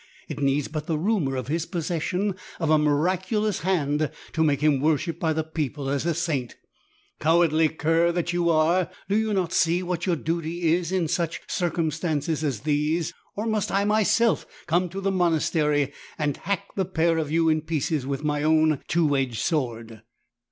It 0.27 0.39
needs 0.39 0.67
but 0.67 0.87
the 0.87 0.97
rumour 0.97 1.35
of 1.35 1.47
his 1.47 1.67
possession 1.67 2.33
of 2.59 2.71
a 2.71 2.79
miraculous 2.79 3.59
hand 3.59 4.09
to 4.33 4.43
make 4.43 4.59
him 4.61 4.79
worshipped 4.81 5.19
by 5.19 5.31
the 5.31 5.43
people 5.43 5.91
as 5.91 6.07
a 6.07 6.15
saint. 6.15 6.55
Cowardly 7.19 7.69
cur 7.69 8.11
that 8.11 8.33
you 8.33 8.49
are! 8.49 8.89
do 9.07 9.15
you 9.15 9.31
not 9.31 9.53
see 9.53 9.83
what 9.83 10.07
your 10.07 10.15
duty 10.15 10.73
is 10.73 10.91
in 10.91 11.07
such 11.07 11.41
circumstances 11.47 12.43
as 12.43 12.61
these? 12.61 13.13
Or 13.35 13.45
must 13.45 13.71
I 13.71 13.85
myself 13.85 14.47
come 14.65 14.89
to 14.89 15.01
the 15.01 15.11
monastery 15.11 15.93
and 16.17 16.35
hack 16.35 16.69
the 16.75 16.85
pair 16.85 17.19
of 17.19 17.29
you 17.29 17.47
in 17.47 17.61
pieces 17.61 18.07
with 18.07 18.23
my 18.23 18.41
own 18.41 18.81
two 18.87 19.15
edged 19.15 19.37
sword?" 19.41 20.01